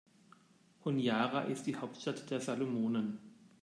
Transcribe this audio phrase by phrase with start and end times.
[0.83, 3.19] Honiara ist die Hauptstadt der Salomonen.